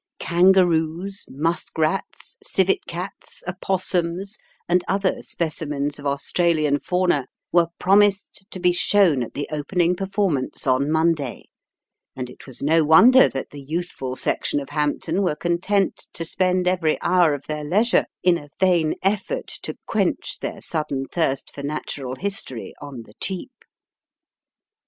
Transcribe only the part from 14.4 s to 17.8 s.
of Hampton were content to spend every hour of their